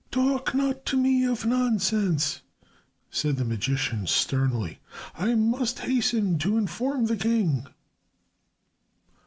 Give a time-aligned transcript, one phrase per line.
[0.09, 2.41] "Talk not to me of nonsense,"
[3.11, 4.79] said the magician, sternly.
[5.13, 7.67] "I must hasten to inform the king."